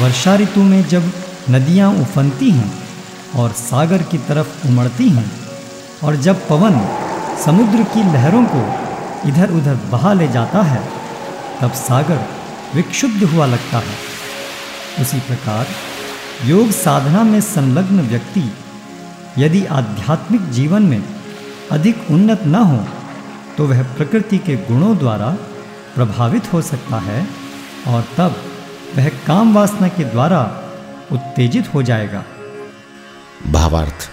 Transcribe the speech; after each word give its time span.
वर्षा 0.00 0.34
ऋतु 0.36 0.62
में 0.62 0.82
जब 0.88 1.10
नदियाँ 1.50 1.90
उफनती 1.94 2.50
हैं 2.50 2.72
और 3.34 3.52
सागर 3.52 4.02
की 4.02 4.18
तरफ़ 4.18 4.66
उमड़ती 4.68 5.08
हैं, 5.08 5.30
और 6.04 6.16
जब 6.16 6.46
पवन 6.48 6.78
समुद्र 7.44 7.82
की 7.84 8.02
लहरों 8.04 8.44
को 8.46 8.62
इधर 9.28 9.50
उधर 9.50 9.74
बहा 9.90 10.12
ले 10.12 10.28
जाता 10.28 10.62
है, 10.62 10.82
तब 11.60 11.72
सागर 11.78 12.24
विक्षुब्ध 12.74 13.22
हुआ 13.24 13.46
लगता 13.46 13.78
है। 13.78 13.96
उसी 15.02 15.20
प्रकार 15.20 15.66
योग 16.44 16.70
साधना 16.72 17.22
में 17.22 17.40
संलग्न 17.40 18.00
व्यक्ति 18.08 18.42
यदि 19.38 19.64
आध्यात्मिक 19.72 20.50
जीवन 20.50 20.82
में 20.82 21.02
अधिक 21.72 22.10
उन्नत 22.10 22.42
न 22.46 22.54
हो 22.64 22.84
तो 23.56 23.66
वह 23.66 23.82
प्रकृति 23.94 24.38
के 24.38 24.56
गुणों 24.66 24.96
द्वारा 24.98 25.30
प्रभावित 25.94 26.52
हो 26.52 26.62
सकता 26.62 26.98
है, 27.00 27.26
और 27.88 28.04
तब 28.16 28.36
वह 28.96 29.08
काम 29.08 29.54
वासना 29.54 29.88
के 29.88 30.04
द्वारा 30.04 30.40
उत्तेजित 31.12 31.74
हो 31.74 31.82
जाएगा। 31.82 32.24
भावार्थ, 33.46 34.10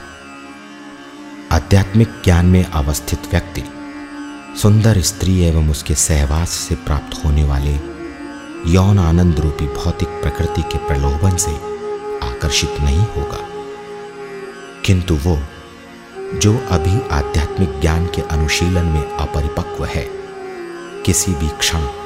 आध्यात्मिक 1.51 2.09
ज्ञान 2.23 2.45
में 2.45 2.65
अवस्थित 2.65 3.19
व्यक्ति, 3.31 3.63
सुंदर 4.61 5.01
स्त्री 5.01 5.39
एवं 5.41 5.69
उसके 5.69 5.95
सहवास 5.95 6.49
से 6.49 6.75
प्राप्त 6.75 7.25
होने 7.25 7.43
वाले 7.43 7.73
यौन 8.71 8.99
आनंद 8.99 9.39
रूपी 9.39 9.65
भौतिक 9.65 10.07
प्रकृति 10.07 10.61
के 10.61 10.77
प्रलोभन 10.77 11.35
से 11.35 11.51
आकर्षित 12.27 12.75
नहीं 12.81 13.01
होगा। 13.01 13.47
किंतु 14.85 15.15
वो, 15.15 15.39
जो 16.33 16.67
अभी 16.71 17.09
आध्यात्मिक 17.09 17.81
ज्ञान 17.81 18.05
के 18.05 18.21
अनुशीलन 18.21 18.85
में 18.85 19.11
अपरिपक्व 19.17 19.85
है, 19.85 20.07
किसी 21.05 21.33
भी 21.33 21.47
क्षण 21.47 22.00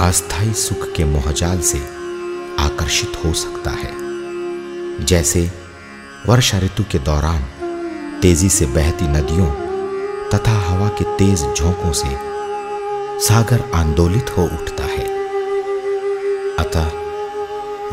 अस्थायी 0.00 0.52
सुख 0.52 0.92
के 0.92 1.04
मोहजाल 1.04 1.60
से 1.60 1.78
आकर्षित 2.60 3.12
हो 3.24 3.32
सकता 3.32 3.70
है। 3.70 5.04
जैसे 5.04 5.50
वर्षा 6.26 6.58
ऋतु 6.58 6.82
के 6.82 6.98
दौरान 6.98 7.42
तेज़ी 8.22 8.48
से 8.48 8.66
बहती 8.66 9.04
नदियों 9.04 9.46
तथा 10.30 10.52
हवा 10.52 10.88
के 10.88 11.04
तेज 11.04 11.46
झोंकों 11.54 11.92
से 11.92 12.08
सागर 13.26 13.70
आंदोलित 13.74 14.30
हो 14.38 14.44
उठता 14.44 14.84
है। 14.84 15.08
अतः 16.56 16.90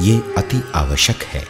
ये 0.01 0.17
अति 0.37 0.63
आवश्यक 0.75 1.23
है 1.23 1.45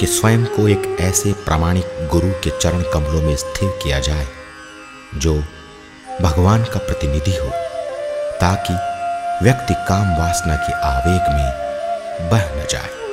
कि 0.00 0.06
स्वयं 0.06 0.44
को 0.46 0.68
एक 0.68 0.96
ऐसे 1.00 1.32
प्रामाणिक 1.32 2.08
गुरु 2.12 2.30
के 2.44 2.58
चरण 2.60 2.82
कमलों 2.94 3.22
में 3.22 3.36
स्थिर 3.36 3.78
किया 3.82 4.00
जाए, 4.00 4.26
जो 5.14 5.34
भगवान 6.22 6.64
का 6.64 6.78
प्रतिनिधि 6.78 7.36
हो, 7.36 7.50
ताकि 8.40 8.95
व्यक्ति 9.42 9.74
काम 9.88 10.14
वासना 10.16 10.56
के 10.56 10.72
आवेग 10.72 11.24
में 11.34 12.30
बह 12.30 12.44
न 12.56 12.66
जाए। 12.70 13.05